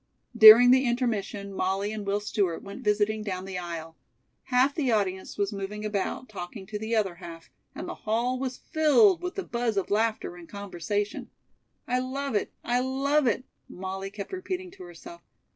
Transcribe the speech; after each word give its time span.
During 0.35 0.71
the 0.71 0.85
intermission, 0.87 1.53
Molly 1.53 1.91
and 1.91 2.07
Will 2.07 2.19
Stewart 2.19 2.63
went 2.63 2.83
visiting 2.83 3.21
down 3.21 3.45
the 3.45 3.59
aisle. 3.59 3.95
Half 4.45 4.73
the 4.73 4.91
audience 4.91 5.37
was 5.37 5.53
moving 5.53 5.85
about, 5.85 6.27
talking 6.27 6.65
to 6.65 6.79
the 6.79 6.95
other 6.95 7.13
half, 7.13 7.51
and 7.75 7.87
the 7.87 7.93
hall 7.93 8.39
was 8.39 8.57
filled 8.57 9.21
with 9.21 9.35
the 9.35 9.43
buzz 9.43 9.77
of 9.77 9.91
laughter 9.91 10.35
and 10.37 10.49
conversation. 10.49 11.29
"I 11.87 11.99
love 11.99 12.33
it! 12.33 12.51
I 12.63 12.79
love 12.79 13.27
it!" 13.27 13.45
Molly 13.69 14.09
kept 14.09 14.33
repeating 14.33 14.71
to 14.71 14.83
herself. 14.85 15.21